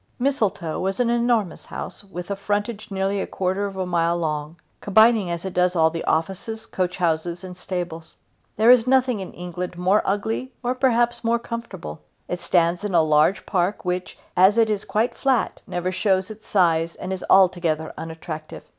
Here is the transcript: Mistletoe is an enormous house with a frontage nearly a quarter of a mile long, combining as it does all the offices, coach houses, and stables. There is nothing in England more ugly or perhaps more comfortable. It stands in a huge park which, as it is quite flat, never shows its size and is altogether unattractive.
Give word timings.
Mistletoe 0.17 0.83
is 0.87 0.99
an 0.99 1.11
enormous 1.11 1.65
house 1.65 2.03
with 2.03 2.31
a 2.31 2.35
frontage 2.35 2.89
nearly 2.89 3.21
a 3.21 3.27
quarter 3.27 3.67
of 3.67 3.77
a 3.77 3.85
mile 3.85 4.17
long, 4.17 4.55
combining 4.79 5.29
as 5.29 5.45
it 5.45 5.53
does 5.53 5.75
all 5.75 5.91
the 5.91 6.03
offices, 6.05 6.65
coach 6.65 6.97
houses, 6.97 7.43
and 7.43 7.55
stables. 7.55 8.17
There 8.57 8.71
is 8.71 8.87
nothing 8.87 9.19
in 9.19 9.31
England 9.33 9.77
more 9.77 10.01
ugly 10.03 10.53
or 10.63 10.73
perhaps 10.73 11.23
more 11.23 11.37
comfortable. 11.37 12.01
It 12.27 12.39
stands 12.39 12.83
in 12.83 12.95
a 12.95 13.05
huge 13.27 13.45
park 13.45 13.85
which, 13.85 14.17
as 14.35 14.57
it 14.57 14.71
is 14.71 14.85
quite 14.85 15.13
flat, 15.15 15.61
never 15.67 15.91
shows 15.91 16.31
its 16.31 16.49
size 16.49 16.95
and 16.95 17.13
is 17.13 17.23
altogether 17.29 17.93
unattractive. 17.95 18.63